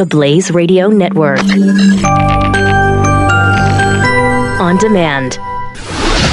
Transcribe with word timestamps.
the 0.00 0.06
Blaze 0.06 0.50
Radio 0.50 0.88
Network. 0.88 1.40
On 4.58 4.78
demand. 4.78 5.38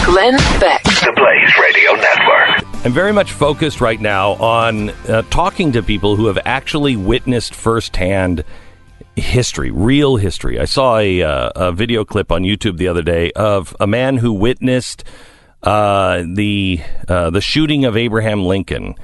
Glenn 0.06 0.38
Beck. 0.62 0.82
The 0.86 1.12
Blaze 1.18 1.54
Radio 1.62 1.92
Network. 1.96 2.86
I'm 2.86 2.94
very 2.94 3.12
much 3.12 3.34
focused 3.34 3.82
right 3.82 4.00
now 4.00 4.36
on 4.36 4.92
uh, 5.10 5.24
talking 5.24 5.74
to 5.74 5.84
people 5.84 6.16
who 6.16 6.28
have 6.28 6.40
actually 6.46 6.96
witnessed 6.96 7.54
firsthand 7.54 8.46
history, 9.18 9.70
real 9.70 10.16
history. 10.16 10.62
I 10.62 10.64
saw 10.64 10.98
a, 11.00 11.24
uh, 11.24 11.52
a 11.58 11.72
video 11.74 12.06
clip 12.06 12.32
on 12.32 12.44
YouTube 12.44 12.78
the 12.78 12.88
other 12.88 13.02
day 13.02 13.34
of 13.34 13.76
a 13.82 13.88
man 13.88 14.16
who 14.16 14.32
witnessed 14.32 15.04
uh, 15.62 16.24
the 16.26 16.80
uh, 17.10 17.32
the 17.32 17.42
shooting 17.42 17.84
of 17.84 17.98
Abraham 17.98 18.46
Lincoln, 18.46 18.96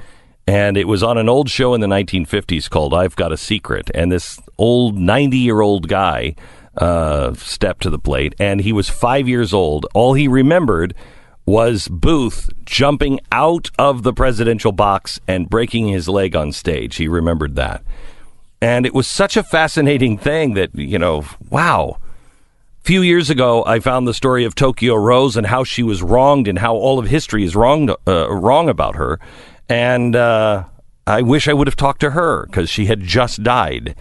and 0.46 0.76
it 0.76 0.88
was 0.88 1.02
on 1.02 1.18
an 1.18 1.28
old 1.28 1.48
show 1.48 1.74
in 1.74 1.80
the 1.80 1.86
1950s 1.86 2.68
called 2.68 2.94
"I've 2.94 3.16
Got 3.16 3.32
a 3.32 3.36
Secret." 3.36 3.90
And 3.94 4.12
this 4.12 4.40
old 4.58 4.98
90 4.98 5.38
year 5.38 5.60
old 5.60 5.88
guy 5.88 6.34
uh, 6.76 7.34
stepped 7.34 7.82
to 7.82 7.90
the 7.90 7.98
plate, 7.98 8.34
and 8.38 8.60
he 8.60 8.72
was 8.72 8.88
five 8.88 9.28
years 9.28 9.52
old. 9.52 9.86
All 9.94 10.14
he 10.14 10.28
remembered 10.28 10.94
was 11.46 11.88
Booth 11.88 12.50
jumping 12.64 13.20
out 13.30 13.70
of 13.78 14.02
the 14.02 14.12
presidential 14.12 14.72
box 14.72 15.20
and 15.28 15.50
breaking 15.50 15.88
his 15.88 16.08
leg 16.08 16.34
on 16.34 16.52
stage. 16.52 16.96
He 16.96 17.06
remembered 17.06 17.54
that. 17.56 17.82
And 18.60 18.86
it 18.86 18.94
was 18.94 19.06
such 19.06 19.36
a 19.36 19.42
fascinating 19.42 20.16
thing 20.16 20.54
that, 20.54 20.74
you 20.74 20.98
know, 20.98 21.24
wow. 21.50 21.98
Few 22.80 23.02
years 23.02 23.30
ago, 23.30 23.64
I 23.66 23.80
found 23.80 24.06
the 24.06 24.14
story 24.14 24.44
of 24.44 24.54
Tokyo 24.54 24.94
Rose 24.94 25.36
and 25.36 25.46
how 25.46 25.64
she 25.64 25.82
was 25.82 26.02
wronged 26.02 26.48
and 26.48 26.58
how 26.58 26.74
all 26.74 26.98
of 26.98 27.06
history 27.06 27.44
is 27.44 27.56
wrong, 27.56 27.94
uh, 28.06 28.30
wrong 28.30 28.68
about 28.68 28.96
her. 28.96 29.18
And 29.68 30.14
uh, 30.14 30.64
I 31.06 31.22
wish 31.22 31.48
I 31.48 31.52
would 31.52 31.66
have 31.66 31.76
talked 31.76 32.00
to 32.00 32.10
her 32.10 32.46
because 32.46 32.68
she 32.70 32.86
had 32.86 33.00
just 33.00 33.42
died. 33.42 33.94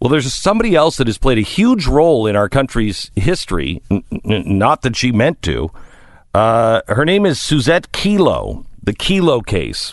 Well, 0.00 0.08
there's 0.10 0.32
somebody 0.32 0.74
else 0.74 0.96
that 0.96 1.06
has 1.06 1.18
played 1.18 1.38
a 1.38 1.42
huge 1.42 1.86
role 1.86 2.26
in 2.26 2.34
our 2.34 2.48
country's 2.48 3.10
history, 3.16 3.82
n- 3.90 4.02
n- 4.24 4.58
not 4.58 4.82
that 4.82 4.96
she 4.96 5.12
meant 5.12 5.42
to. 5.42 5.70
Uh, 6.32 6.80
her 6.88 7.04
name 7.04 7.26
is 7.26 7.38
Susette 7.38 7.88
Kelo, 7.92 8.64
the 8.82 8.94
Kelo 8.94 9.44
case. 9.44 9.92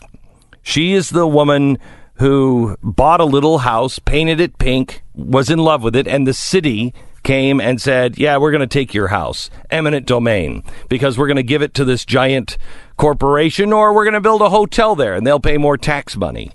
She 0.62 0.94
is 0.94 1.10
the 1.10 1.28
woman 1.28 1.78
who 2.16 2.78
bought 2.82 3.20
a 3.20 3.26
little 3.26 3.60
house, 3.60 4.00
painted 4.00 4.40
it 4.40 4.58
pink, 4.58 5.04
was 5.14 5.50
in 5.50 5.60
love 5.60 5.84
with 5.84 5.96
it, 5.96 6.08
and 6.08 6.26
the 6.26 6.34
city 6.34 6.94
came 7.28 7.60
and 7.60 7.80
said, 7.82 8.18
Yeah, 8.18 8.38
we're 8.38 8.52
going 8.52 8.62
to 8.62 8.68
take 8.68 8.94
your 8.94 9.10
house, 9.10 9.50
eminent 9.70 10.08
domain, 10.08 10.64
because 10.88 11.18
we're 11.18 11.28
going 11.28 11.36
to 11.36 11.44
give 11.44 11.62
it 11.62 11.74
to 11.76 11.86
this 11.86 12.06
giant 12.06 12.58
corporation 12.96 13.74
or 13.74 13.94
we're 13.94 14.06
going 14.06 14.14
to 14.14 14.22
build 14.22 14.42
a 14.42 14.50
hotel 14.50 14.96
there 14.96 15.14
and 15.14 15.28
they'll 15.28 15.40
pay 15.40 15.58
more 15.58 15.78
tax 15.78 16.16
money. 16.16 16.52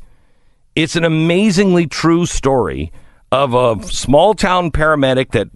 It's 0.75 0.97
an 0.97 1.05
amazingly 1.05 1.87
true 1.87 2.25
story 2.25 2.91
of 3.31 3.55
a 3.55 3.83
small 3.87 4.33
town 4.35 4.71
paramedic 4.71 5.33
that 5.33 5.49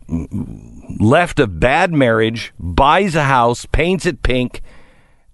left 1.01 1.41
a 1.41 1.47
bad 1.47 1.93
marriage, 1.93 2.53
buys 2.59 3.15
a 3.15 3.25
house, 3.25 3.65
paints 3.67 4.05
it 4.05 4.23
pink, 4.23 4.61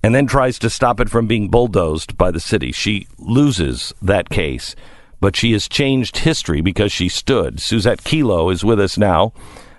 and 0.00 0.14
then 0.14 0.26
tries 0.26 0.60
to 0.60 0.70
stop 0.70 1.00
it 1.00 1.10
from 1.10 1.26
being 1.26 1.48
bulldozed 1.48 2.16
by 2.16 2.30
the 2.30 2.40
city. 2.40 2.70
She 2.70 3.08
loses 3.18 3.92
that 4.00 4.30
case, 4.30 4.76
but 5.20 5.34
she 5.34 5.52
has 5.52 5.68
changed 5.68 6.18
history 6.18 6.60
because 6.60 6.92
she 6.92 7.08
stood. 7.08 7.56
Susette 7.56 8.02
Kelo 8.02 8.52
is 8.52 8.64
with 8.64 8.78
us 8.78 8.96
now. 8.96 9.32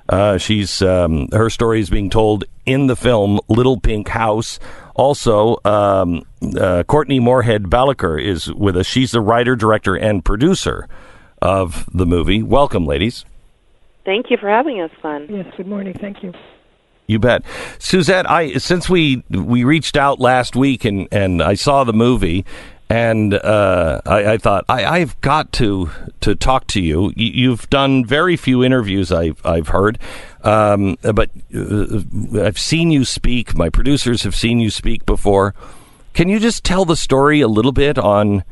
Uh, 0.10 0.38
she's 0.38 0.82
um, 0.82 1.30
her 1.32 1.50
story 1.50 1.80
is 1.80 1.90
being 1.90 2.10
told 2.10 2.44
in 2.66 2.88
the 2.88 2.96
film 2.96 3.40
Little 3.48 3.80
Pink 3.80 4.10
House. 4.10 4.60
Also, 4.96 5.58
um, 5.66 6.24
uh, 6.60 6.84
Courtney 6.84 7.20
Moorhead 7.20 7.64
Balaker 7.64 8.22
is 8.22 8.52
with 8.54 8.78
us. 8.78 8.86
She's 8.86 9.12
the 9.12 9.22
writer, 9.22 9.56
director, 9.56 9.96
and 9.96 10.24
producer 10.24 10.88
of 11.42 11.90
the 11.94 12.06
movie. 12.06 12.44
Welcome, 12.44 12.86
ladies. 12.86 13.26
Thank 14.06 14.30
you 14.30 14.38
for 14.38 14.50
having 14.50 14.82
us, 14.82 14.92
Glenn. 15.02 15.28
Yes, 15.30 15.48
good 15.56 15.68
morning. 15.68 15.94
Thank 16.00 16.24
you. 16.24 16.34
You 17.08 17.20
bet, 17.20 17.44
Susette. 17.80 18.26
I 18.30 18.54
since 18.54 18.90
we 18.90 19.24
we 19.30 19.64
reached 19.64 19.98
out 19.98 20.20
last 20.20 20.56
week 20.56 20.86
and 20.86 21.08
and 21.12 21.42
I 21.42 21.56
saw 21.56 21.84
the 21.84 21.94
movie, 21.94 22.46
and 22.90 23.34
uh, 23.34 24.02
I, 24.06 24.34
I, 24.34 24.38
thought 24.38 24.66
I, 24.70 24.86
I've 24.86 25.20
got 25.22 25.52
to 25.54 25.90
to 26.22 26.36
talk 26.36 26.68
to 26.68 26.82
you. 26.82 27.12
You've 27.16 27.70
done 27.70 28.06
very 28.06 28.38
few 28.38 28.64
interviews 28.64 29.12
I've 29.12 29.44
I've 29.46 29.70
heard, 29.70 30.00
um, 30.44 30.98
but 31.02 31.30
uh, 31.56 32.02
I've 32.42 32.60
seen 32.60 32.92
you 32.92 33.06
speak. 33.06 33.56
My 33.56 33.70
producers 33.70 34.24
have 34.24 34.36
seen 34.36 34.60
you 34.60 34.70
speak 34.70 35.06
before. 35.06 35.56
Can 36.14 36.30
you 36.30 36.40
just 36.40 36.64
tell 36.64 36.86
the 36.86 36.96
story 36.96 37.42
a 37.42 37.48
little 37.48 37.72
bit 37.72 37.98
on 37.98 38.44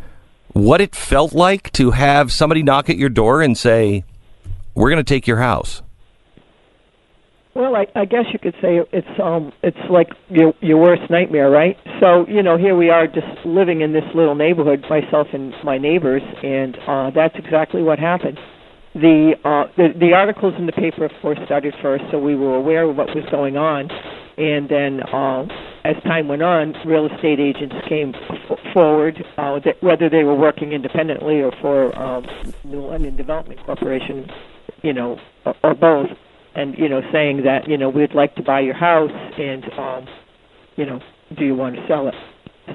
what 0.53 0.81
it 0.81 0.95
felt 0.95 1.33
like 1.33 1.71
to 1.73 1.91
have 1.91 2.31
somebody 2.31 2.63
knock 2.63 2.89
at 2.89 2.97
your 2.97 3.09
door 3.09 3.41
and 3.41 3.57
say, 3.57 4.03
"We're 4.73 4.89
going 4.89 5.03
to 5.03 5.13
take 5.13 5.27
your 5.27 5.37
house"? 5.37 5.81
Well, 7.53 7.75
I, 7.75 7.85
I 7.95 8.05
guess 8.05 8.25
you 8.31 8.39
could 8.39 8.55
say 8.61 8.79
it's 8.93 9.19
um 9.21 9.51
it's 9.61 9.77
like 9.89 10.07
your 10.29 10.53
your 10.61 10.77
worst 10.77 11.09
nightmare, 11.09 11.49
right? 11.49 11.77
So 11.99 12.25
you 12.27 12.43
know, 12.43 12.57
here 12.57 12.75
we 12.77 12.89
are 12.89 13.07
just 13.07 13.27
living 13.45 13.81
in 13.81 13.91
this 13.91 14.05
little 14.15 14.35
neighborhood, 14.35 14.85
myself 14.89 15.27
and 15.33 15.53
my 15.63 15.77
neighbors, 15.77 16.21
and 16.43 16.77
uh, 16.87 17.11
that's 17.13 17.35
exactly 17.35 17.83
what 17.83 17.99
happened. 17.99 18.39
The, 18.93 19.33
uh, 19.45 19.71
the 19.77 19.89
the 19.99 20.13
articles 20.13 20.53
in 20.57 20.65
the 20.65 20.71
paper, 20.71 21.05
of 21.05 21.11
course, 21.21 21.39
started 21.45 21.73
first, 21.81 22.03
so 22.11 22.19
we 22.19 22.35
were 22.35 22.55
aware 22.55 22.89
of 22.89 22.95
what 22.95 23.07
was 23.15 23.23
going 23.31 23.55
on, 23.57 23.89
and 24.37 24.67
then 24.69 25.01
uh, 25.01 25.43
as 25.85 25.95
time 26.03 26.27
went 26.27 26.41
on, 26.41 26.73
real 26.85 27.05
estate 27.07 27.39
agents 27.39 27.75
came 27.87 28.13
f- 28.49 28.59
forward, 28.73 29.15
uh, 29.37 29.59
that 29.63 29.81
whether 29.81 30.09
they 30.09 30.23
were 30.23 30.35
working 30.35 30.73
independently 30.73 31.41
or 31.41 31.51
for 31.61 31.97
um, 31.97 32.25
New 32.65 32.85
London 32.85 33.15
Development 33.15 33.59
Corporation, 33.65 34.29
you 34.83 34.91
know, 34.93 35.17
or, 35.45 35.55
or 35.63 35.73
both 35.73 36.07
and 36.55 36.77
you 36.77 36.89
know 36.89 37.01
saying 37.11 37.43
that 37.43 37.67
you 37.67 37.77
know 37.77 37.89
we'd 37.89 38.13
like 38.13 38.35
to 38.35 38.43
buy 38.43 38.59
your 38.59 38.73
house 38.75 39.11
and 39.37 39.65
um 39.73 40.07
you 40.75 40.85
know 40.85 40.99
do 41.37 41.45
you 41.45 41.55
want 41.55 41.75
to 41.75 41.87
sell 41.87 42.07
it? 42.07 42.15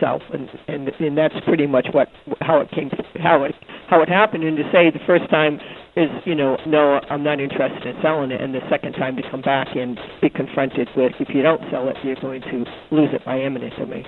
So 0.00 0.20
and 0.32 0.48
and 0.68 0.88
and 1.00 1.16
that's 1.16 1.34
pretty 1.44 1.66
much 1.66 1.86
what 1.92 2.08
how 2.40 2.60
it 2.60 2.70
came 2.70 2.90
how 3.20 3.44
it 3.44 3.54
how 3.88 4.02
it 4.02 4.08
happened. 4.08 4.44
And 4.44 4.56
to 4.56 4.64
say 4.72 4.90
the 4.90 5.04
first 5.06 5.28
time 5.30 5.60
is 5.94 6.10
you 6.24 6.34
know 6.34 6.58
no 6.66 7.00
I'm 7.08 7.22
not 7.22 7.40
interested 7.40 7.86
in 7.86 8.00
selling 8.02 8.30
it. 8.30 8.40
And 8.40 8.54
the 8.54 8.66
second 8.68 8.94
time 8.94 9.16
to 9.16 9.30
come 9.30 9.42
back 9.42 9.68
and 9.76 9.98
be 10.20 10.28
confronted 10.28 10.88
with 10.96 11.12
if 11.20 11.28
you 11.30 11.42
don't 11.42 11.62
sell 11.70 11.88
it 11.88 11.96
you're 12.02 12.16
going 12.16 12.42
to 12.42 12.64
lose 12.90 13.10
it 13.12 13.24
by 13.24 13.40
eminent 13.40 13.76
domain. 13.76 14.06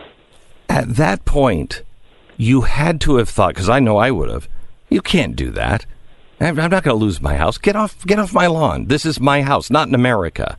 At 0.69 0.97
that 0.97 1.25
point 1.25 1.83
you 2.37 2.63
had 2.63 3.01
to 3.03 3.17
have 3.17 3.29
thought 3.29 3.55
because 3.55 3.69
I 3.69 3.81
know 3.81 3.97
I 3.97 4.11
would 4.11 4.29
have 4.29 4.49
you 4.89 5.01
can't 5.01 5.37
do 5.37 5.51
that 5.53 5.87
I'm 6.41 6.57
not 6.57 6.71
going 6.71 6.83
to 6.85 6.95
lose 6.95 7.21
my 7.21 7.37
house. 7.37 7.59
Get 7.59 7.75
off, 7.75 8.05
get 8.07 8.19
off 8.19 8.33
my 8.33 8.47
lawn. 8.47 8.87
This 8.87 9.05
is 9.05 9.19
my 9.19 9.43
house, 9.43 9.71
not 9.71 9.89
in 9.89 9.95
America. 9.95 10.57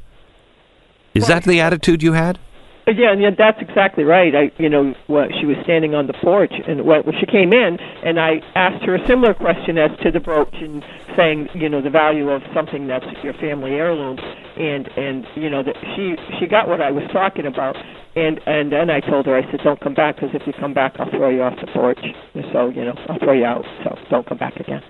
Is 1.13 1.27
that 1.27 1.43
the 1.43 1.61
attitude 1.61 2.03
you 2.03 2.13
had? 2.13 2.39
Yeah, 2.87 3.13
yeah, 3.13 3.29
that's 3.37 3.61
exactly 3.61 4.03
right. 4.03 4.33
I, 4.33 4.51
you 4.57 4.67
know, 4.67 4.95
what 5.05 5.29
she 5.39 5.45
was 5.45 5.57
standing 5.63 5.93
on 5.93 6.07
the 6.07 6.13
porch, 6.13 6.53
and 6.67 6.85
when 6.85 7.03
she 7.19 7.25
came 7.27 7.53
in, 7.53 7.77
and 8.03 8.19
I 8.19 8.41
asked 8.55 8.83
her 8.85 8.95
a 8.95 9.07
similar 9.07 9.35
question 9.35 9.77
as 9.77 9.91
to 10.01 10.09
the 10.11 10.19
brooch, 10.19 10.53
and 10.53 10.83
saying, 11.15 11.49
you 11.53 11.69
know, 11.69 11.81
the 11.81 11.91
value 11.91 12.29
of 12.29 12.41
something 12.53 12.87
that's 12.87 13.05
your 13.23 13.33
family 13.33 13.71
heirloom, 13.71 14.17
and 14.57 14.87
and 14.97 15.27
you 15.35 15.49
know 15.51 15.61
that 15.61 15.75
she 15.95 16.15
she 16.39 16.47
got 16.47 16.67
what 16.67 16.81
I 16.81 16.89
was 16.89 17.03
talking 17.13 17.45
about, 17.45 17.75
and 18.15 18.39
and 18.47 18.71
then 18.71 18.89
I 18.89 19.01
told 19.01 19.27
her, 19.27 19.37
I 19.37 19.43
said, 19.51 19.59
don't 19.63 19.79
come 19.79 19.93
back 19.93 20.15
because 20.15 20.33
if 20.33 20.47
you 20.47 20.53
come 20.53 20.73
back, 20.73 20.95
I'll 20.97 21.11
throw 21.11 21.29
you 21.29 21.43
off 21.43 21.59
the 21.61 21.67
porch. 21.67 21.99
And 22.33 22.45
so 22.51 22.69
you 22.69 22.85
know, 22.85 22.97
I'll 23.07 23.19
throw 23.19 23.33
you 23.33 23.45
out. 23.45 23.65
So 23.83 23.99
don't 24.09 24.25
come 24.27 24.39
back 24.39 24.55
again. 24.55 24.81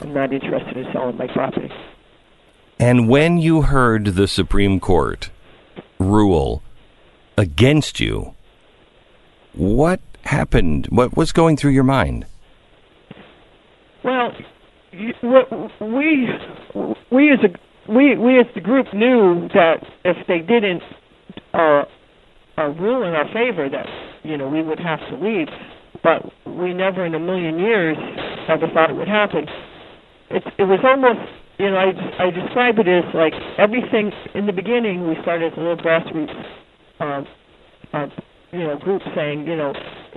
I'm 0.00 0.14
not 0.14 0.32
interested 0.32 0.76
in 0.76 0.86
selling 0.92 1.16
my 1.16 1.26
property. 1.26 1.70
And 2.78 3.08
when 3.08 3.38
you 3.38 3.62
heard 3.62 4.04
the 4.06 4.28
Supreme 4.28 4.80
Court 4.80 5.30
rule 5.98 6.62
against 7.38 8.00
you, 8.00 8.34
what 9.54 10.00
happened? 10.24 10.86
What 10.90 11.16
was 11.16 11.32
going 11.32 11.56
through 11.56 11.72
your 11.72 11.84
mind? 11.84 12.26
Well, 14.04 14.32
we 14.92 15.14
we 17.10 17.32
as 17.32 17.38
a 17.42 17.92
we 17.92 18.16
we 18.16 18.38
as 18.38 18.46
the 18.54 18.60
group 18.60 18.92
knew 18.92 19.48
that 19.54 19.86
if 20.04 20.26
they 20.26 20.38
didn't 20.38 20.82
uh, 21.54 21.84
uh, 22.58 22.68
rule 22.68 23.02
in 23.02 23.14
our 23.14 23.26
favor, 23.32 23.68
that 23.70 23.86
you 24.22 24.36
know 24.36 24.48
we 24.48 24.62
would 24.62 24.78
have 24.78 25.00
to 25.08 25.16
leave 25.16 25.48
but 26.06 26.22
we 26.46 26.72
never 26.72 27.04
in 27.04 27.14
a 27.14 27.18
million 27.18 27.58
years 27.58 27.96
ever 28.48 28.66
thought 28.72 28.90
it 28.90 28.96
would 28.96 29.08
happen. 29.08 29.46
It, 30.30 30.42
it 30.58 30.64
was 30.64 30.80
almost, 30.82 31.22
you 31.58 31.70
know, 31.70 31.76
I, 31.76 32.26
I 32.26 32.30
describe 32.30 32.78
it 32.78 32.88
as 32.88 33.04
like 33.14 33.34
everything 33.58 34.12
in 34.34 34.46
the 34.46 34.52
beginning. 34.52 35.06
We 35.06 35.16
started 35.22 35.52
as 35.52 35.58
a 35.58 35.60
little 35.60 35.76
grassroots, 35.76 36.34
um, 37.00 37.26
uh, 37.92 38.08
you 38.52 38.64
know, 38.64 38.76
group 38.78 39.02
saying, 39.14 39.46
you 39.46 39.56
know, 39.56 39.72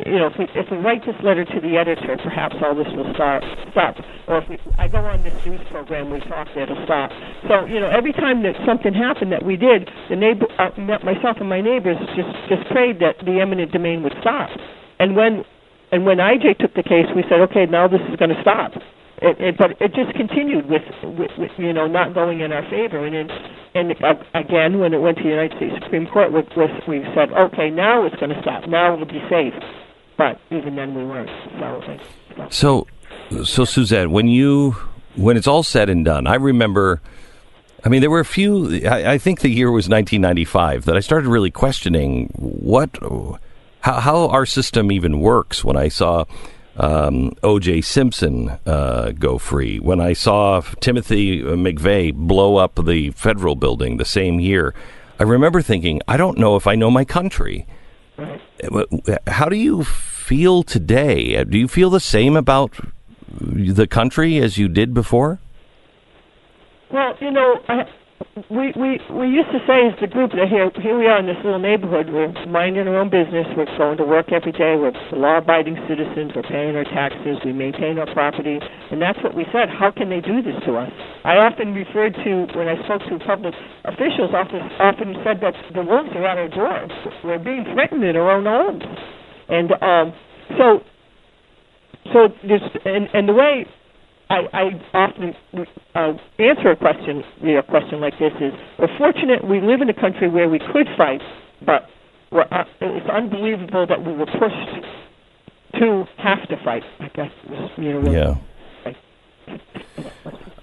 you 0.05 0.17
know, 0.17 0.27
if 0.27 0.37
we 0.39 0.45
if 0.55 0.71
we 0.71 0.77
write 0.77 1.05
this 1.05 1.15
letter 1.23 1.43
to 1.43 1.59
the 1.59 1.77
editor, 1.77 2.17
perhaps 2.23 2.55
all 2.63 2.73
this 2.73 2.87
will 2.95 3.11
start 3.13 3.43
stop. 3.71 3.95
Or 4.27 4.39
if 4.39 4.49
we, 4.49 4.57
I 4.77 4.87
go 4.87 4.99
on 4.99 5.21
this 5.23 5.33
news 5.45 5.61
program, 5.69 6.09
we 6.09 6.19
talk, 6.21 6.47
it'll 6.55 6.83
stop. 6.85 7.11
So 7.47 7.65
you 7.65 7.79
know, 7.79 7.89
every 7.89 8.13
time 8.13 8.43
that 8.43 8.55
something 8.65 8.93
happened 8.93 9.31
that 9.31 9.43
we 9.43 9.57
did, 9.57 9.89
the 10.09 10.15
neighbor, 10.15 10.47
uh, 10.57 10.71
myself 11.03 11.37
and 11.39 11.49
my 11.49 11.61
neighbors 11.61 11.97
just 12.15 12.31
just 12.47 12.69
prayed 12.71 12.99
that 12.99 13.19
the 13.25 13.41
eminent 13.41 13.71
domain 13.71 14.03
would 14.03 14.15
stop. 14.21 14.49
And 14.99 15.15
when 15.15 15.43
and 15.91 16.05
when 16.05 16.17
IJ 16.17 16.57
took 16.59 16.73
the 16.75 16.83
case, 16.83 17.07
we 17.15 17.23
said, 17.23 17.41
okay, 17.49 17.65
now 17.65 17.87
this 17.87 18.01
is 18.09 18.15
going 18.17 18.29
to 18.29 18.41
stop. 18.41 18.73
it, 19.21 19.39
it, 19.39 19.57
but 19.57 19.71
it 19.81 19.93
just 19.93 20.15
continued 20.15 20.69
with, 20.69 20.83
with, 21.03 21.31
with 21.37 21.51
you 21.57 21.73
know 21.73 21.87
not 21.87 22.13
going 22.13 22.41
in 22.41 22.51
our 22.51 22.63
favor. 22.69 23.05
And 23.05 23.15
then, 23.15 23.29
and 23.75 23.91
again, 24.33 24.79
when 24.79 24.93
it 24.93 25.01
went 25.01 25.17
to 25.17 25.23
the 25.23 25.29
United 25.29 25.57
States 25.57 25.75
Supreme 25.83 26.07
Court, 26.07 26.31
with, 26.31 26.45
we 26.87 27.03
said, 27.15 27.31
okay, 27.33 27.69
now 27.69 28.05
it's 28.05 28.15
going 28.15 28.29
to 28.29 28.41
stop. 28.41 28.67
Now 28.67 28.95
we'll 28.95 29.05
be 29.05 29.21
safe. 29.29 29.53
But 30.17 30.39
even 30.51 30.75
then, 30.75 30.95
we 30.95 31.05
weren't. 31.05 31.29
So, 32.51 32.87
so, 33.29 33.43
so 33.43 33.63
Susette, 33.63 34.09
when 34.09 34.27
you 34.27 34.75
when 35.15 35.37
it's 35.37 35.47
all 35.47 35.63
said 35.63 35.89
and 35.89 36.05
done, 36.05 36.27
I 36.27 36.35
remember. 36.35 37.01
I 37.81 37.87
mean, 37.87 38.01
there 38.01 38.09
were 38.09 38.19
a 38.19 38.25
few. 38.25 38.85
I, 38.85 39.13
I 39.13 39.17
think 39.17 39.39
the 39.39 39.47
year 39.47 39.71
was 39.71 39.87
1995 39.87 40.83
that 40.83 40.97
I 40.97 40.99
started 40.99 41.29
really 41.29 41.49
questioning 41.49 42.27
what, 42.35 42.89
how, 43.81 43.99
how 43.99 44.27
our 44.27 44.45
system 44.45 44.91
even 44.91 45.19
works. 45.19 45.63
When 45.63 45.77
I 45.77 45.87
saw 45.87 46.25
um, 46.77 47.33
O.J. 47.43 47.81
Simpson 47.81 48.57
uh, 48.65 49.11
go 49.11 49.37
free, 49.37 49.79
when 49.79 49.99
I 49.99 50.13
saw 50.13 50.61
Timothy 50.79 51.41
McVeigh 51.41 52.13
blow 52.13 52.57
up 52.57 52.83
the 52.83 53.11
federal 53.11 53.55
building 53.55 53.97
the 53.97 54.05
same 54.05 54.39
year, 54.39 54.73
I 55.19 55.23
remember 55.23 55.61
thinking, 55.61 56.01
I 56.07 56.17
don't 56.17 56.37
know 56.37 56.55
if 56.55 56.67
I 56.67 56.75
know 56.75 56.89
my 56.89 57.05
country. 57.05 57.67
How 59.27 59.49
do 59.49 59.55
you 59.55 59.83
feel 59.83 60.63
today? 60.63 61.43
Do 61.43 61.57
you 61.57 61.67
feel 61.67 61.89
the 61.89 61.99
same 61.99 62.35
about 62.35 62.71
the 63.39 63.87
country 63.87 64.37
as 64.39 64.57
you 64.57 64.67
did 64.67 64.93
before? 64.93 65.39
Well, 66.91 67.15
you 67.21 67.31
know, 67.31 67.61
I, 67.67 67.83
we 68.49 68.71
we 68.79 68.99
we 69.11 69.27
used 69.27 69.51
to 69.51 69.59
say 69.67 69.87
as 69.87 69.97
the 69.99 70.07
group 70.07 70.31
that 70.31 70.47
here 70.47 70.71
here 70.79 70.97
we 70.97 71.07
are 71.07 71.19
in 71.19 71.27
this 71.27 71.39
little 71.43 71.59
neighborhood. 71.59 72.07
We're 72.07 72.31
minding 72.47 72.87
our 72.87 72.97
own 72.97 73.09
business. 73.09 73.47
We're 73.57 73.65
going 73.77 73.97
to 73.97 74.05
work 74.05 74.31
every 74.31 74.51
day. 74.51 74.79
We're 74.79 74.93
law-abiding 75.11 75.75
citizens. 75.87 76.31
We're 76.35 76.47
paying 76.47 76.75
our 76.75 76.83
taxes. 76.85 77.37
We 77.43 77.53
maintain 77.53 77.99
our 77.99 78.07
property, 78.13 78.59
and 78.91 79.01
that's 79.01 79.19
what 79.23 79.35
we 79.35 79.45
said. 79.51 79.69
How 79.69 79.91
can 79.91 80.09
they 80.09 80.21
do 80.21 80.41
this 80.41 80.55
to 80.65 80.77
us? 80.77 80.91
I 81.23 81.37
often 81.37 81.73
referred 81.73 82.13
to 82.23 82.31
when 82.55 82.67
I 82.67 82.77
spoke 82.85 83.01
to 83.09 83.19
public 83.25 83.53
officials. 83.85 84.31
Often 84.31 84.61
often 84.79 85.15
said 85.25 85.41
that 85.41 85.55
the 85.73 85.83
wolves 85.83 86.09
are 86.15 86.25
at 86.25 86.37
our 86.37 86.49
doors. 86.49 86.91
We're 87.23 87.39
being 87.39 87.65
threatened 87.73 88.03
in 88.03 88.15
our 88.15 88.31
own 88.31 88.45
homes, 88.45 88.83
and 89.49 89.71
um, 89.81 90.13
so 90.57 90.79
so 92.13 92.29
this 92.47 92.61
and 92.85 93.09
and 93.13 93.27
the 93.27 93.33
way 93.33 93.65
I, 94.29 94.41
I 94.53 94.63
often 94.93 95.35
uh, 95.95 96.13
answer 96.37 96.71
a 96.71 96.75
question, 96.75 97.23
you 97.41 97.53
know, 97.53 97.59
a 97.59 97.63
question 97.63 97.99
like 97.99 98.17
this 98.19 98.33
is: 98.39 98.53
We're 98.77 98.95
fortunate 98.97 99.47
we 99.47 99.59
live 99.59 99.81
in 99.81 99.89
a 99.89 99.93
country 99.93 100.29
where 100.29 100.47
we 100.47 100.59
could 100.59 100.87
fight, 100.97 101.21
but 101.65 101.89
we're, 102.31 102.41
uh, 102.43 102.65
it's 102.79 103.09
unbelievable 103.09 103.87
that 103.87 104.05
we 104.05 104.13
were 104.13 104.27
pushed 104.27 105.79
to 105.79 106.05
have 106.17 106.47
to 106.49 106.57
fight. 106.63 106.83
I 106.99 107.07
guess 107.07 107.31
you 107.77 107.93
know. 107.93 107.99
Really 107.99 108.15
yeah. 108.15 108.35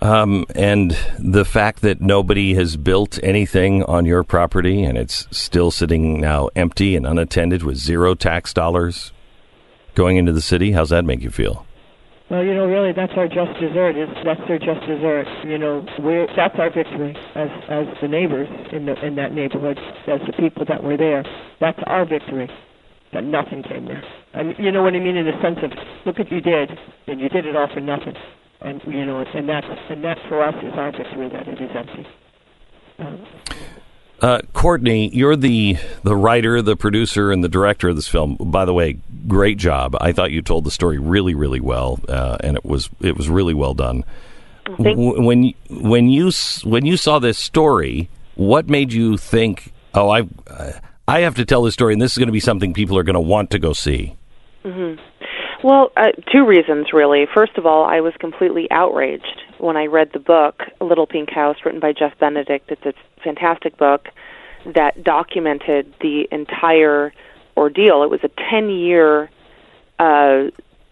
Um, 0.02 0.44
and 0.54 0.96
the 1.18 1.44
fact 1.44 1.80
that 1.80 2.00
nobody 2.00 2.54
has 2.54 2.76
built 2.76 3.18
anything 3.22 3.82
on 3.84 4.04
your 4.04 4.22
property 4.22 4.84
and 4.84 4.96
it's 4.96 5.26
still 5.36 5.70
sitting 5.70 6.20
now 6.20 6.48
empty 6.54 6.94
and 6.94 7.06
unattended 7.06 7.62
with 7.62 7.76
zero 7.76 8.14
tax 8.14 8.52
dollars 8.52 9.12
going 9.94 10.18
into 10.18 10.32
the 10.32 10.42
city, 10.42 10.72
how's 10.72 10.90
that 10.90 11.04
make 11.04 11.22
you 11.22 11.30
feel? 11.30 11.65
Well, 12.28 12.42
you 12.42 12.54
know, 12.54 12.66
really, 12.66 12.92
that's 12.92 13.12
our 13.16 13.28
just 13.28 13.54
dessert. 13.60 13.96
Is 13.96 14.08
that's 14.24 14.40
their 14.48 14.58
just 14.58 14.80
dessert. 14.80 15.26
You 15.44 15.58
know, 15.58 15.86
we're 16.00 16.26
that's 16.34 16.56
our 16.58 16.70
victory 16.70 17.14
as 17.36 17.48
as 17.68 17.86
the 18.02 18.08
neighbors 18.08 18.48
in 18.72 18.86
the 18.86 18.94
in 19.06 19.14
that 19.14 19.32
neighborhood, 19.32 19.78
as 20.08 20.20
the 20.26 20.32
people 20.32 20.64
that 20.66 20.82
were 20.82 20.96
there. 20.96 21.24
That's 21.60 21.78
our 21.86 22.04
victory. 22.04 22.50
That 23.12 23.22
nothing 23.22 23.62
came 23.62 23.86
there. 23.86 24.02
And 24.34 24.54
you 24.58 24.72
know 24.72 24.82
what 24.82 24.94
I 24.94 24.98
mean 24.98 25.16
in 25.16 25.24
the 25.24 25.40
sense 25.40 25.58
of 25.62 25.70
look 26.04 26.18
what 26.18 26.30
you 26.32 26.40
did, 26.40 26.70
and 27.06 27.20
you 27.20 27.28
did 27.28 27.46
it 27.46 27.54
all 27.54 27.68
for 27.72 27.80
nothing. 27.80 28.14
And 28.60 28.82
you 28.86 29.06
know, 29.06 29.22
and 29.22 29.48
that's 29.48 29.66
and 29.88 30.02
that 30.02 30.18
for 30.28 30.42
us 30.42 30.54
is 30.64 30.72
our 30.74 30.90
victory 30.90 31.28
that 31.28 31.46
it 31.46 31.62
is 31.62 31.70
empty. 31.76 32.06
Um, 32.98 33.24
uh, 34.22 34.40
Courtney, 34.52 35.10
you're 35.14 35.36
the 35.36 35.76
the 36.02 36.16
writer, 36.16 36.62
the 36.62 36.76
producer, 36.76 37.30
and 37.30 37.44
the 37.44 37.48
director 37.48 37.88
of 37.88 37.96
this 37.96 38.08
film. 38.08 38.36
By 38.36 38.64
the 38.64 38.72
way, 38.72 38.98
great 39.28 39.58
job. 39.58 39.96
I 40.00 40.12
thought 40.12 40.30
you 40.30 40.42
told 40.42 40.64
the 40.64 40.70
story 40.70 40.98
really, 40.98 41.34
really 41.34 41.60
well, 41.60 42.00
uh, 42.08 42.38
and 42.40 42.56
it 42.56 42.64
was 42.64 42.88
it 43.00 43.16
was 43.16 43.28
really 43.28 43.54
well 43.54 43.74
done. 43.74 44.04
W- 44.78 45.22
when 45.22 45.52
when 45.70 46.08
you 46.08 46.30
when 46.64 46.86
you 46.86 46.96
saw 46.96 47.18
this 47.18 47.38
story, 47.38 48.08
what 48.36 48.68
made 48.68 48.92
you 48.92 49.16
think, 49.18 49.72
"Oh, 49.94 50.08
I 50.08 50.22
I 51.06 51.20
have 51.20 51.34
to 51.36 51.44
tell 51.44 51.62
this 51.62 51.74
story, 51.74 51.92
and 51.92 52.00
this 52.00 52.12
is 52.12 52.18
going 52.18 52.28
to 52.28 52.32
be 52.32 52.40
something 52.40 52.72
people 52.72 52.96
are 52.96 53.04
going 53.04 53.14
to 53.14 53.20
want 53.20 53.50
to 53.50 53.58
go 53.58 53.72
see"? 53.74 54.16
Mm-hmm. 54.64 55.00
Well, 55.62 55.90
uh, 55.96 56.12
two 56.32 56.46
reasons 56.46 56.86
really. 56.92 57.26
First 57.34 57.58
of 57.58 57.66
all, 57.66 57.84
I 57.84 58.00
was 58.00 58.14
completely 58.18 58.66
outraged 58.70 59.42
when 59.58 59.76
I 59.76 59.86
read 59.86 60.10
the 60.12 60.18
book 60.18 60.62
Little 60.80 61.06
Pink 61.06 61.30
House, 61.30 61.56
written 61.64 61.80
by 61.80 61.92
Jeff 61.92 62.18
Benedict. 62.18 62.70
It's 62.70 62.84
a 62.84 62.94
fantastic 63.22 63.76
book 63.76 64.08
that 64.74 65.02
documented 65.02 65.94
the 66.00 66.28
entire 66.30 67.12
ordeal. 67.56 68.02
It 68.02 68.10
was 68.10 68.20
a 68.22 68.30
ten-year, 68.50 69.30
uh, 69.98 70.44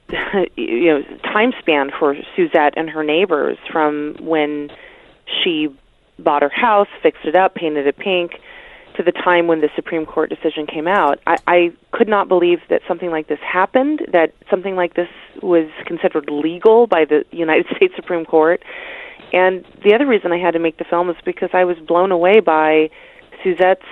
you 0.57 0.87
know, 0.87 1.03
time 1.23 1.53
span 1.59 1.91
for 1.99 2.15
Susette 2.37 2.73
and 2.77 2.89
her 2.91 3.05
neighbors 3.05 3.59
from 3.71 4.17
when 4.21 4.71
she 5.43 5.69
bought 6.19 6.43
her 6.43 6.49
house, 6.49 6.89
fixed 7.03 7.25
it 7.25 7.35
up, 7.35 7.55
painted 7.55 7.87
it 7.87 7.97
pink, 7.97 8.33
to 8.97 9.03
the 9.03 9.13
time 9.13 9.47
when 9.47 9.61
the 9.61 9.69
Supreme 9.75 10.07
Court 10.07 10.31
decision 10.31 10.67
came 10.67 10.87
out. 10.87 11.19
I, 11.27 11.37
I 11.47 11.73
could 11.93 12.09
not 12.09 12.29
believe 12.29 12.61
that 12.71 12.83
something 12.87 13.11
like 13.11 13.29
this 13.29 13.41
happened, 13.41 14.03
that 14.13 14.33
something 14.49 14.77
like 14.77 14.95
this 14.95 15.09
was 15.43 15.69
considered 15.87 16.31
legal 16.31 16.87
by 16.87 17.05
the 17.05 17.25
United 17.31 17.67
States 17.77 17.95
Supreme 17.97 18.25
Court. 18.25 18.63
And 19.33 19.65
the 19.83 19.95
other 19.95 20.07
reason 20.07 20.33
I 20.33 20.39
had 20.39 20.53
to 20.53 20.61
make 20.61 20.79
the 20.79 20.85
film 20.85 21.11
is 21.11 21.17
because 21.25 21.51
I 21.53 21.65
was 21.65 21.77
blown 21.79 22.13
away 22.13 22.41
by 22.41 22.91
Susette's 23.43 23.83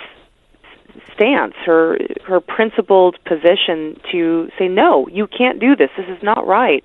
stance, 1.14 1.54
her 1.64 1.98
her 2.26 2.40
principled 2.40 3.18
position 3.24 3.98
to 4.12 4.48
say 4.58 4.68
no, 4.68 5.08
you 5.08 5.26
can't 5.26 5.58
do 5.58 5.74
this. 5.74 5.90
This 5.96 6.06
is 6.08 6.22
not 6.22 6.46
right. 6.46 6.84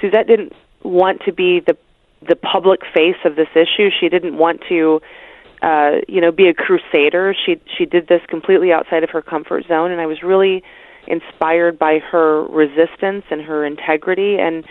Susette 0.00 0.26
didn't 0.26 0.52
want 0.82 1.22
to 1.26 1.32
be 1.32 1.60
the 1.60 1.76
the 2.26 2.36
public 2.36 2.80
face 2.94 3.16
of 3.24 3.36
this 3.36 3.48
issue. 3.54 3.90
She 3.90 4.08
didn't 4.08 4.38
want 4.38 4.62
to 4.68 5.00
uh, 5.64 6.02
you 6.08 6.20
know, 6.20 6.30
be 6.30 6.46
a 6.48 6.54
crusader. 6.54 7.34
She 7.34 7.58
she 7.78 7.86
did 7.86 8.06
this 8.06 8.20
completely 8.28 8.70
outside 8.70 9.02
of 9.02 9.10
her 9.10 9.22
comfort 9.22 9.64
zone, 9.66 9.90
and 9.90 10.00
I 10.00 10.06
was 10.06 10.22
really 10.22 10.62
inspired 11.06 11.78
by 11.78 12.00
her 12.00 12.44
resistance 12.44 13.24
and 13.30 13.40
her 13.40 13.64
integrity, 13.64 14.36
and 14.38 14.64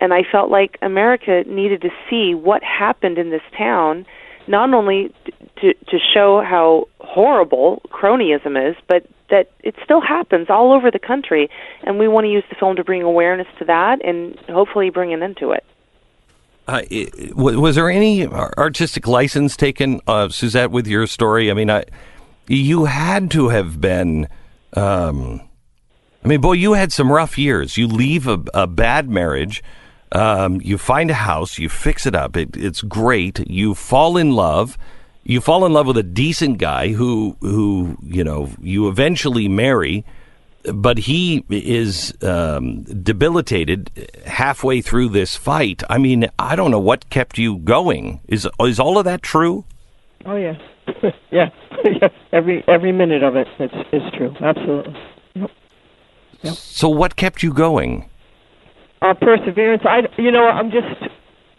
and 0.00 0.12
I 0.12 0.22
felt 0.30 0.50
like 0.50 0.78
America 0.82 1.44
needed 1.46 1.80
to 1.82 1.90
see 2.10 2.34
what 2.34 2.64
happened 2.64 3.18
in 3.18 3.30
this 3.30 3.42
town, 3.56 4.04
not 4.48 4.74
only 4.74 5.14
to 5.60 5.74
to 5.74 5.98
show 6.12 6.42
how 6.42 6.88
horrible 6.98 7.80
cronyism 7.90 8.56
is, 8.68 8.74
but 8.88 9.06
that 9.30 9.52
it 9.62 9.76
still 9.84 10.00
happens 10.00 10.48
all 10.50 10.72
over 10.72 10.90
the 10.90 10.98
country, 10.98 11.48
and 11.84 12.00
we 12.00 12.08
want 12.08 12.24
to 12.24 12.30
use 12.30 12.44
the 12.50 12.56
film 12.58 12.74
to 12.76 12.82
bring 12.82 13.02
awareness 13.02 13.46
to 13.60 13.64
that 13.66 14.04
and 14.04 14.36
hopefully 14.48 14.90
bring 14.90 15.12
an 15.12 15.22
end 15.22 15.36
to 15.36 15.52
it. 15.52 15.64
Uh, 16.68 16.82
was 17.34 17.74
there 17.74 17.90
any 17.90 18.26
artistic 18.26 19.06
license 19.08 19.56
taken, 19.56 20.00
uh, 20.06 20.28
Susette, 20.28 20.70
with 20.70 20.86
your 20.86 21.06
story? 21.06 21.50
I 21.50 21.54
mean, 21.54 21.70
I, 21.70 21.84
you 22.46 22.84
had 22.84 23.30
to 23.32 23.48
have 23.48 23.80
been. 23.80 24.28
Um, 24.74 25.42
I 26.24 26.28
mean, 26.28 26.40
boy, 26.40 26.52
you 26.52 26.74
had 26.74 26.92
some 26.92 27.10
rough 27.10 27.36
years. 27.36 27.76
You 27.76 27.88
leave 27.88 28.28
a, 28.28 28.40
a 28.54 28.66
bad 28.68 29.10
marriage, 29.10 29.62
um, 30.12 30.60
you 30.62 30.78
find 30.78 31.10
a 31.10 31.14
house, 31.14 31.58
you 31.58 31.68
fix 31.68 32.06
it 32.06 32.14
up. 32.14 32.36
It, 32.36 32.56
it's 32.56 32.82
great. 32.82 33.40
You 33.48 33.74
fall 33.74 34.16
in 34.16 34.32
love. 34.32 34.78
You 35.24 35.40
fall 35.40 35.64
in 35.64 35.72
love 35.72 35.86
with 35.86 35.96
a 35.96 36.02
decent 36.02 36.58
guy 36.58 36.88
who, 36.92 37.36
who 37.40 37.96
you 38.02 38.22
know, 38.22 38.50
you 38.60 38.88
eventually 38.88 39.48
marry 39.48 40.04
but 40.72 40.98
he 40.98 41.44
is 41.48 42.14
um, 42.22 42.82
debilitated 42.82 43.90
halfway 44.26 44.80
through 44.80 45.08
this 45.08 45.36
fight. 45.36 45.82
I 45.90 45.98
mean, 45.98 46.28
I 46.38 46.56
don't 46.56 46.70
know 46.70 46.78
what 46.78 47.08
kept 47.10 47.38
you 47.38 47.58
going. 47.58 48.20
Is 48.28 48.48
is 48.60 48.78
all 48.78 48.98
of 48.98 49.04
that 49.04 49.22
true? 49.22 49.64
Oh 50.24 50.36
yeah, 50.36 50.54
yeah, 51.30 51.50
yeah. 51.84 52.08
Every 52.32 52.64
every 52.68 52.92
minute 52.92 53.22
of 53.22 53.36
it, 53.36 53.48
it 53.58 53.72
is 53.92 54.02
is 54.02 54.12
true. 54.16 54.34
Absolutely. 54.40 54.94
Yep. 55.34 55.50
Yep. 56.42 56.54
So 56.54 56.88
what 56.88 57.16
kept 57.16 57.42
you 57.42 57.52
going? 57.52 58.08
Uh, 59.00 59.14
perseverance. 59.14 59.82
I 59.84 60.02
you 60.18 60.30
know 60.30 60.46
I'm 60.46 60.70
just 60.70 61.12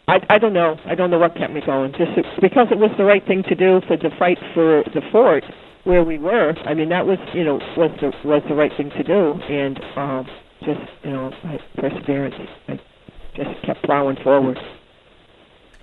I 0.08 0.20
I 0.30 0.38
don't 0.38 0.54
know. 0.54 0.78
I 0.86 0.96
don't 0.96 1.12
know 1.12 1.20
what 1.20 1.36
kept 1.36 1.54
me 1.54 1.62
going. 1.66 1.92
Just 1.94 2.12
because 2.42 2.68
it 2.72 2.78
was 2.78 2.92
the 2.98 3.04
right 3.04 3.26
thing 3.26 3.44
to 3.44 3.56
do 3.56 3.82
for 3.88 3.98
the 3.98 4.10
fight 4.18 4.38
for 4.54 4.84
the 4.94 5.02
fort 5.12 5.44
where 5.84 6.04
we 6.04 6.18
were. 6.18 6.54
I 6.66 6.74
mean, 6.74 6.90
that 6.90 7.06
was 7.06 7.20
you 7.34 7.44
know 7.44 7.56
was 7.78 7.92
the 8.00 8.14
was 8.28 8.44
the 8.48 8.56
right 8.56 8.72
thing 8.76 8.90
to 8.92 9.04
do, 9.04 9.34
and 9.50 9.80
um, 9.96 10.28
just 10.64 10.82
you 11.04 11.12
know, 11.12 11.32
I 11.44 11.60
perseverance. 11.76 12.36
I 12.68 12.80
just 13.36 13.62
kept 13.64 13.84
plowing 13.84 14.18
forward. 14.24 14.60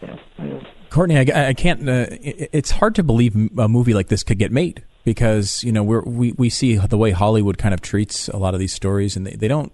Yeah, 0.02 0.60
Courtney, 0.88 1.18
I, 1.18 1.48
I 1.48 1.54
can't. 1.54 1.88
Uh, 1.88 2.06
it's 2.10 2.70
hard 2.70 2.94
to 2.94 3.02
believe 3.02 3.36
a 3.58 3.68
movie 3.68 3.94
like 3.94 4.08
this 4.08 4.22
could 4.22 4.38
get 4.38 4.50
made 4.50 4.82
because 5.04 5.62
you 5.62 5.72
know 5.72 5.82
we 5.82 6.32
we 6.32 6.50
see 6.50 6.76
the 6.76 6.96
way 6.96 7.10
Hollywood 7.10 7.58
kind 7.58 7.74
of 7.74 7.80
treats 7.80 8.28
a 8.28 8.38
lot 8.38 8.54
of 8.54 8.60
these 8.60 8.72
stories, 8.72 9.16
and 9.16 9.26
they, 9.26 9.36
they 9.36 9.48
don't 9.48 9.72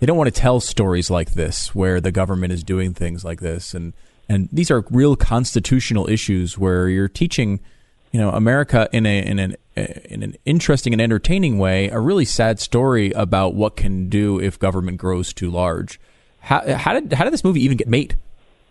they 0.00 0.06
don't 0.06 0.16
want 0.16 0.32
to 0.32 0.40
tell 0.40 0.60
stories 0.60 1.10
like 1.10 1.32
this 1.32 1.74
where 1.74 2.00
the 2.00 2.12
government 2.12 2.52
is 2.52 2.62
doing 2.62 2.94
things 2.94 3.24
like 3.24 3.40
this 3.40 3.74
and 3.74 3.92
and 4.28 4.48
these 4.52 4.70
are 4.70 4.84
real 4.90 5.16
constitutional 5.16 6.08
issues 6.08 6.58
where 6.58 6.88
you're 6.88 7.08
teaching 7.08 7.60
you 8.12 8.20
know 8.20 8.30
America 8.30 8.88
in 8.92 9.06
a 9.06 9.22
in 9.24 9.38
an 9.38 9.56
in 10.04 10.22
an 10.22 10.36
interesting 10.44 10.92
and 10.92 11.00
entertaining 11.00 11.58
way 11.58 11.88
a 11.88 11.98
really 11.98 12.24
sad 12.24 12.60
story 12.60 13.12
about 13.12 13.54
what 13.54 13.76
can 13.76 14.08
do 14.08 14.40
if 14.40 14.58
government 14.58 14.98
grows 14.98 15.32
too 15.32 15.50
large. 15.50 16.00
How, 16.40 16.74
how 16.74 16.92
did 16.92 17.12
how 17.12 17.24
did 17.24 17.32
this 17.32 17.44
movie 17.44 17.62
even 17.64 17.76
get 17.76 17.88
made? 17.88 18.16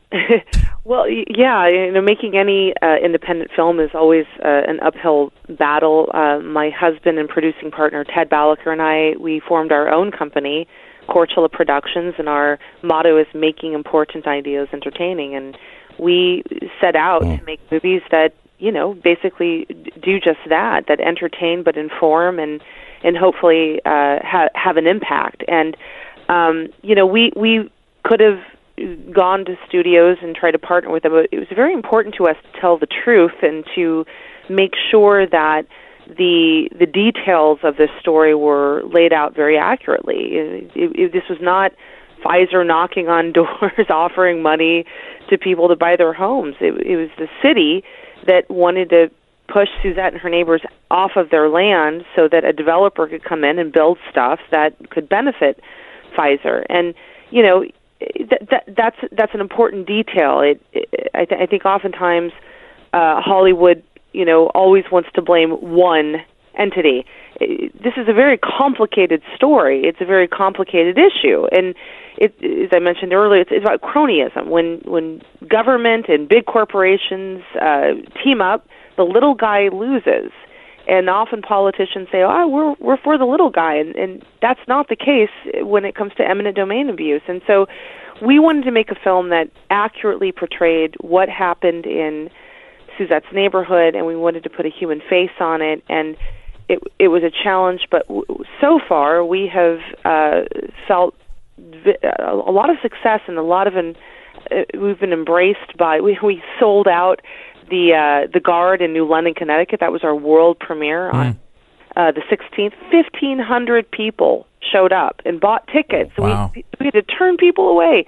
well, 0.86 1.06
yeah, 1.10 1.68
you 1.68 1.92
know, 1.92 2.02
making 2.02 2.38
any 2.38 2.74
uh, 2.82 2.96
independent 3.04 3.52
film 3.54 3.80
is 3.80 3.90
always 3.94 4.26
uh, 4.44 4.62
an 4.68 4.80
uphill 4.80 5.34
battle. 5.50 6.10
Uh, 6.14 6.40
my 6.40 6.70
husband 6.70 7.20
and 7.20 7.28
producing 7.28 7.72
partner 7.72 8.06
Ted 8.06 8.30
Balaker 8.30 8.68
and 8.68 8.82
I, 8.82 9.20
we 9.20 9.42
formed 9.42 9.72
our 9.74 9.90
own 9.90 10.12
company, 10.12 10.68
Korchula 11.10 11.52
Productions, 11.52 12.16
and 12.18 12.30
our 12.30 12.58
motto 12.84 13.18
is 13.18 13.28
making 13.34 13.74
important 13.74 14.28
ideas 14.28 14.70
entertaining. 14.72 15.36
And 15.36 15.58
we 16.00 16.44
set 16.80 16.96
out 16.96 17.20
to 17.20 17.42
make 17.46 17.60
movies 17.70 18.02
that 18.12 18.34
you 18.60 18.72
know 18.72 18.94
basically 18.94 19.66
do 20.02 20.20
just 20.20 20.40
that, 20.50 20.86
that 20.88 21.00
entertain 21.00 21.64
but 21.64 21.78
inform 21.78 22.40
and 22.40 22.62
and 23.04 23.18
hopefully 23.18 23.80
uh, 23.86 24.20
ha- 24.24 24.50
have 24.56 24.78
an 24.78 24.88
impact. 24.88 25.44
And 25.48 25.78
um, 26.30 26.68
you 26.82 26.96
know, 26.96 27.06
we 27.06 27.32
we 27.36 27.72
could 28.04 28.20
have 28.20 28.40
gone 29.14 29.46
to 29.46 29.58
studios 29.68 30.18
and 30.22 30.36
tried 30.36 30.52
to 30.52 30.60
partner 30.60 30.92
with 30.92 31.04
them. 31.04 31.12
But 31.12 31.30
it 31.32 31.40
was 31.40 31.48
very 31.54 31.74
important 31.74 32.16
to 32.16 32.28
us 32.28 32.36
to 32.44 32.60
tell 32.60 32.78
the 32.78 32.88
truth 32.88 33.34
and 33.42 33.64
to 33.76 34.06
make 34.50 34.74
sure 34.92 35.28
that 35.28 35.64
the 36.08 36.70
the 36.78 36.86
details 36.86 37.60
of 37.64 37.78
this 37.78 37.90
story 38.00 38.34
were 38.36 38.84
laid 38.86 39.14
out 39.14 39.36
very 39.36 39.58
accurately. 39.58 40.30
It, 40.32 40.72
it, 40.76 41.12
this 41.12 41.24
was 41.30 41.40
not 41.42 41.72
Pfizer 42.24 42.66
knocking 42.66 43.08
on 43.08 43.32
doors 43.34 43.88
offering 43.90 44.42
money 44.42 44.86
to 45.30 45.38
people 45.38 45.68
to 45.68 45.76
buy 45.76 45.96
their 45.96 46.14
homes. 46.14 46.56
It, 46.60 46.74
it 46.86 46.98
was 46.98 47.10
the 47.18 47.28
city 47.42 47.84
that 48.28 48.50
wanted 48.50 48.90
to 48.90 49.12
push 49.48 49.70
Susette 49.84 50.10
and 50.10 50.18
her 50.18 50.30
neighbors 50.30 50.62
off 50.92 51.12
of 51.16 51.30
their 51.30 51.50
land 51.50 52.06
so 52.16 52.28
that 52.28 52.44
a 52.44 52.54
developer 52.54 53.08
could 53.08 53.24
come 53.24 53.44
in 53.44 53.60
and 53.60 53.72
build 53.72 53.98
stuff 54.12 54.40
that 54.52 54.90
could 54.90 55.08
benefit 55.10 55.62
Pfizer. 56.16 56.66
And 56.70 56.94
you 57.32 57.44
know, 57.44 57.66
that, 58.00 58.48
that 58.50 58.64
that's 58.76 58.98
that's 59.12 59.34
an 59.34 59.42
important 59.42 59.88
detail. 59.88 60.42
It, 60.42 60.62
it 60.74 61.10
I, 61.14 61.26
th- 61.26 61.42
I 61.42 61.46
think 61.46 61.66
oftentimes 61.66 62.32
uh, 62.94 63.22
Hollywood, 63.22 63.84
you 64.14 64.26
know, 64.26 64.48
always 64.48 64.86
wants 64.92 65.10
to 65.16 65.22
blame 65.22 65.52
one 65.52 66.24
entity. 66.58 67.06
This 67.40 67.94
is 67.98 68.08
a 68.08 68.14
very 68.14 68.38
complicated 68.38 69.22
story. 69.36 69.82
It's 69.84 70.02
a 70.02 70.06
very 70.06 70.28
complicated 70.28 70.98
issue, 70.98 71.46
and 71.52 71.76
it, 72.18 72.34
as 72.44 72.70
I 72.74 72.80
mentioned 72.80 73.14
earlier, 73.14 73.42
it's, 73.42 73.52
it's 73.54 73.64
about 73.64 73.82
cronyism. 73.82 74.48
When 74.48 74.82
when 74.86 75.22
government 75.48 76.08
and 76.10 76.28
big 76.28 76.46
corporations 76.46 77.44
uh, 77.62 77.94
team 78.24 78.42
up, 78.42 78.68
the 78.98 79.04
little 79.04 79.36
guy 79.36 79.70
loses 79.72 80.32
and 80.88 81.10
often 81.10 81.42
politicians 81.42 82.08
say, 82.12 82.24
"Oh, 82.24 82.48
we're 82.48 82.74
we're 82.80 82.98
for 82.98 83.18
the 83.18 83.26
little 83.26 83.50
guy," 83.50 83.76
and, 83.76 83.96
and 83.96 84.26
that's 84.42 84.60
not 84.68 84.88
the 84.90 84.96
case 84.96 85.30
when 85.62 85.86
it 85.86 85.96
comes 85.96 86.14
to 86.16 86.28
eminent 86.28 86.56
domain 86.56 86.90
abuse. 86.90 87.22
And 87.28 87.42
so, 87.46 87.68
we 88.26 88.40
wanted 88.40 88.64
to 88.64 88.72
make 88.72 88.90
a 88.90 88.96
film 88.96 89.30
that 89.30 89.50
accurately 89.70 90.32
portrayed 90.32 90.96
what 91.02 91.30
happened 91.30 91.86
in 91.86 92.30
Susette's 92.98 93.34
neighborhood, 93.34 93.96
and 93.96 94.06
we 94.06 94.16
wanted 94.16 94.44
to 94.44 94.50
put 94.50 94.66
a 94.66 94.70
human 94.70 95.02
face 95.10 95.36
on 95.40 95.62
it. 95.62 95.84
And 95.90 96.16
it 96.70 96.80
it 97.00 97.08
was 97.10 97.24
a 97.24 97.32
challenge, 97.32 97.88
but 97.90 98.08
w- 98.08 98.26
so 98.62 98.80
far 98.88 99.24
we 99.24 99.48
have 99.48 99.80
uh, 100.06 100.42
felt 100.88 101.16
vi- 101.58 101.98
a 102.20 102.52
lot 102.52 102.70
of 102.70 102.78
success 102.82 103.22
and 103.28 103.38
a 103.38 103.44
lot 103.44 103.68
of 103.68 103.76
an, 103.76 103.96
uh, 104.52 104.64
we've 104.80 105.00
been 105.00 105.14
embraced 105.14 105.78
by 105.78 106.02
we 106.02 106.18
we 106.22 106.44
sold 106.60 106.88
out 106.88 107.22
the 107.70 107.94
uh, 107.94 108.30
the 108.32 108.40
Garde 108.40 108.82
in 108.82 108.94
New 108.94 109.08
London, 109.08 109.34
Connecticut. 109.34 109.80
That 109.80 109.92
was 109.92 110.04
our 110.04 110.16
world 110.16 110.60
premiere 110.60 111.10
on 111.10 111.40
uh, 111.96 112.12
the 112.12 112.22
16th. 112.22 112.74
1,500 112.94 113.90
people 113.90 114.46
showed 114.72 114.94
up 114.94 115.22
and 115.26 115.40
bought 115.40 115.68
tickets. 115.68 116.12
Wow. 116.18 116.52
We 116.56 116.66
we 116.80 116.86
had 116.86 116.94
to 116.94 117.02
turn 117.02 117.38
people 117.38 117.70
away. 117.70 118.06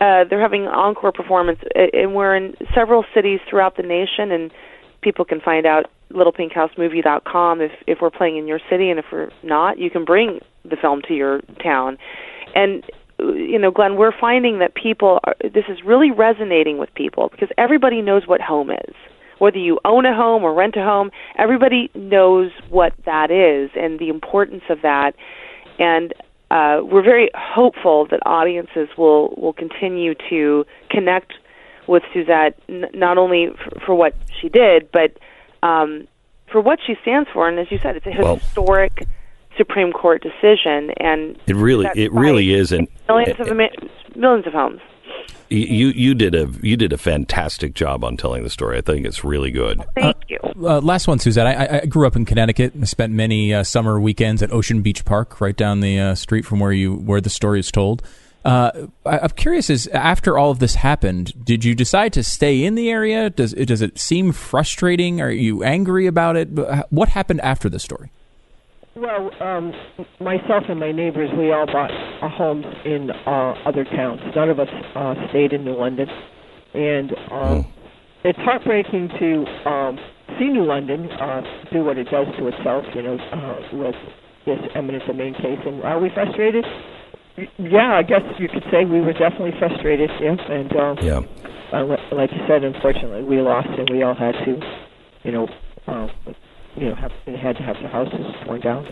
Uh, 0.00 0.24
they're 0.24 0.40
having 0.40 0.66
encore 0.66 1.12
performance, 1.12 1.60
and 1.74 2.14
we're 2.14 2.34
in 2.34 2.56
several 2.74 3.04
cities 3.14 3.38
throughout 3.48 3.76
the 3.76 3.82
nation. 3.82 4.32
And 4.32 4.50
people 5.02 5.24
can 5.24 5.40
find 5.40 5.66
out 5.66 5.86
littlepinkhousemovie.com 6.12 7.60
if 7.60 7.72
if 7.86 7.98
we're 8.00 8.10
playing 8.10 8.36
in 8.36 8.46
your 8.46 8.60
city, 8.70 8.90
and 8.90 8.98
if 8.98 9.06
we're 9.12 9.30
not, 9.42 9.78
you 9.78 9.90
can 9.90 10.04
bring 10.04 10.40
the 10.64 10.76
film 10.76 11.02
to 11.08 11.14
your 11.14 11.40
town. 11.62 11.98
And 12.54 12.84
you 13.18 13.58
know, 13.58 13.70
Glenn, 13.70 13.96
we're 13.96 14.18
finding 14.18 14.58
that 14.60 14.74
people 14.74 15.20
are, 15.24 15.36
this 15.42 15.64
is 15.68 15.78
really 15.84 16.10
resonating 16.10 16.78
with 16.78 16.92
people 16.94 17.28
because 17.30 17.48
everybody 17.58 18.00
knows 18.00 18.26
what 18.26 18.40
home 18.40 18.70
is. 18.70 18.94
Whether 19.38 19.58
you 19.58 19.78
own 19.84 20.04
a 20.04 20.14
home 20.14 20.42
or 20.42 20.54
rent 20.54 20.76
a 20.76 20.82
home, 20.82 21.10
everybody 21.38 21.90
knows 21.94 22.50
what 22.68 22.92
that 23.06 23.30
is 23.30 23.70
and 23.74 23.98
the 23.98 24.08
importance 24.08 24.62
of 24.68 24.82
that. 24.82 25.12
And 25.78 26.12
uh, 26.50 26.80
we're 26.82 27.02
very 27.02 27.30
hopeful 27.34 28.06
that 28.10 28.20
audiences 28.26 28.88
will 28.98 29.34
will 29.36 29.52
continue 29.52 30.14
to 30.28 30.64
connect 30.90 31.34
with 31.90 32.02
Susette 32.14 32.54
n- 32.68 32.86
not 32.94 33.18
only 33.18 33.48
for, 33.62 33.80
for 33.86 33.94
what 33.94 34.14
she 34.40 34.48
did, 34.48 34.88
but 34.92 35.10
um, 35.62 36.06
for 36.50 36.60
what 36.60 36.78
she 36.86 36.94
stands 37.02 37.28
for. 37.34 37.48
And 37.48 37.58
as 37.58 37.70
you 37.70 37.78
said, 37.82 37.96
it's 37.96 38.06
a 38.06 38.14
Well- 38.18 38.36
historic 38.36 39.06
Supreme 39.56 39.92
Court 39.92 40.22
decision, 40.22 40.92
and 40.98 41.36
It 41.46 41.56
really, 41.56 41.86
it 41.94 42.12
really 42.12 42.54
is, 42.54 42.70
and 42.72 42.86
millions 43.08 43.38
of 43.40 43.48
Ama- 43.48 43.68
millions 44.14 44.46
of 44.46 44.52
homes. 44.54 44.80
you 45.50 45.88
you 45.88 46.14
did 46.14 46.34
a 46.36 46.48
you 46.62 46.76
did 46.76 46.92
a 46.92 46.96
fantastic 46.98 47.74
job 47.74 48.04
on 48.04 48.16
telling 48.16 48.44
the 48.44 48.48
story. 48.48 48.78
I 48.78 48.80
think 48.80 49.04
it's 49.04 49.24
really 49.24 49.50
good. 49.50 49.82
Thank 49.96 50.16
you. 50.28 50.38
Uh, 50.62 50.80
last 50.80 51.08
one, 51.08 51.18
Susette. 51.18 51.46
I, 51.46 51.80
I 51.82 51.86
grew 51.86 52.06
up 52.06 52.14
in 52.16 52.24
Connecticut 52.24 52.74
and 52.74 52.88
spent 52.88 53.12
many 53.12 53.52
uh, 53.52 53.64
summer 53.64 54.00
weekends 54.00 54.40
at 54.42 54.52
Ocean 54.52 54.80
Beach 54.82 55.04
Park, 55.04 55.40
right 55.40 55.56
down 55.56 55.80
the 55.80 55.98
uh, 55.98 56.14
street 56.14 56.46
from 56.46 56.60
where 56.60 56.72
you 56.72 56.94
where 56.94 57.20
the 57.20 57.30
story 57.30 57.58
is 57.58 57.70
told. 57.72 58.02
Uh, 58.44 58.86
I, 59.04 59.18
I'm 59.18 59.30
curious: 59.30 59.68
is 59.68 59.86
after 59.88 60.38
all 60.38 60.50
of 60.50 60.58
this 60.58 60.76
happened, 60.76 61.44
did 61.44 61.64
you 61.64 61.74
decide 61.74 62.12
to 62.14 62.22
stay 62.22 62.64
in 62.64 62.74
the 62.74 62.90
area? 62.90 63.30
Does 63.30 63.52
it, 63.52 63.66
does 63.66 63.82
it 63.82 63.98
seem 63.98 64.32
frustrating? 64.32 65.20
Are 65.20 65.30
you 65.30 65.62
angry 65.62 66.06
about 66.06 66.36
it? 66.36 66.48
What 66.90 67.10
happened 67.10 67.40
after 67.42 67.68
the 67.68 67.78
story? 67.78 68.10
Well, 68.96 69.30
um, 69.40 69.72
myself 70.20 70.64
and 70.68 70.80
my 70.80 70.90
neighbors, 70.92 71.30
we 71.38 71.52
all 71.52 71.66
bought 71.66 71.90
uh, 71.90 72.28
homes 72.28 72.66
in 72.84 73.10
uh, 73.10 73.54
other 73.64 73.84
towns. 73.84 74.20
None 74.34 74.50
of 74.50 74.58
us 74.58 74.68
uh, 74.94 75.14
stayed 75.30 75.52
in 75.52 75.64
New 75.64 75.76
London, 75.76 76.08
and 76.74 77.12
um, 77.30 77.66
it's 78.24 78.38
heartbreaking 78.40 79.10
to 79.20 79.68
um, 79.68 79.98
see 80.38 80.48
New 80.48 80.64
London 80.64 81.10
uh, 81.12 81.42
do 81.72 81.84
what 81.84 81.98
it 81.98 82.08
does 82.10 82.26
to 82.38 82.48
itself. 82.48 82.84
You 82.94 83.02
know, 83.02 83.16
uh, 83.16 83.76
with 83.76 83.94
this 84.46 84.58
eminent 84.74 85.06
domain 85.06 85.34
case. 85.34 85.60
And 85.64 85.82
are 85.84 86.00
we 86.00 86.10
frustrated? 86.12 86.64
Yeah, 87.58 87.94
I 87.96 88.02
guess 88.02 88.22
you 88.38 88.48
could 88.48 88.64
say 88.70 88.84
we 88.84 89.00
were 89.00 89.12
definitely 89.12 89.52
frustrated. 89.58 90.10
Yeah, 90.20 90.36
and 90.50 90.76
um, 90.76 90.98
Yeah. 91.02 91.20
uh, 91.72 91.84
like 92.12 92.30
you 92.32 92.40
said, 92.48 92.64
unfortunately, 92.64 93.22
we 93.22 93.40
lost, 93.40 93.68
and 93.68 93.88
we 93.90 94.02
all 94.02 94.14
had 94.14 94.32
to, 94.44 94.60
you 95.24 95.32
know, 95.32 95.48
uh, 95.86 96.08
you 96.76 96.88
know, 96.88 96.94
have 96.94 97.12
had 97.26 97.56
to 97.56 97.62
have 97.62 97.76
the 97.82 97.88
houses 97.88 98.24
torn 98.44 98.60
down. 98.60 98.86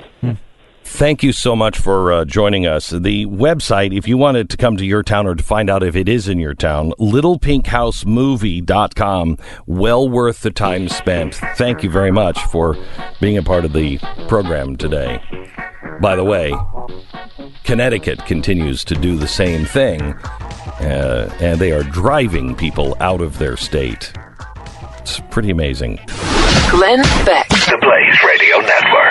Thank 0.85 1.23
you 1.23 1.33
so 1.33 1.55
much 1.55 1.79
for 1.79 2.11
uh, 2.13 2.25
joining 2.25 2.67
us. 2.67 2.89
The 2.91 3.27
website, 3.27 3.95
if 3.97 4.09
you 4.09 4.17
wanted 4.17 4.49
to 4.51 4.57
come 4.57 4.77
to 4.79 4.87
your 4.87 5.03
town 5.03 5.27
or 5.27 5.35
to 5.35 5.43
find 5.43 5.69
out 5.69 5.83
if 5.83 5.95
it 5.95 6.09
is 6.09 6.29
in 6.29 6.39
your 6.39 6.55
town, 6.55 6.93
littlepinkhousemovie.com. 6.99 9.37
Well 9.67 10.09
worth 10.09 10.41
the 10.41 10.51
time 10.51 10.89
spent. 10.89 11.35
Thank 11.57 11.83
you 11.83 11.91
very 11.91 12.11
much 12.11 12.43
for 12.47 12.75
being 13.21 13.37
a 13.37 13.43
part 13.43 13.67
of 13.67 13.75
the 13.75 13.99
program 14.29 14.77
today. 14.77 15.21
By 16.01 16.17
the 16.17 16.25
way, 16.25 16.55
Connecticut 17.69 18.25
continues 18.25 18.83
to 18.85 18.95
do 18.95 19.15
the 19.19 19.29
same 19.29 19.67
thing, 19.67 20.01
uh, 20.81 21.31
and 21.39 21.61
they 21.61 21.71
are 21.71 21.83
driving 21.83 22.57
people 22.57 22.97
out 22.99 23.21
of 23.21 23.37
their 23.37 23.59
state. 23.59 24.11
It's 25.01 25.21
pretty 25.29 25.51
amazing. 25.51 26.01
Glenn 26.71 27.03
Beck. 27.27 27.47
The 27.51 27.77
Blaze 27.83 28.23
Radio 28.25 28.61
Network. 28.61 29.08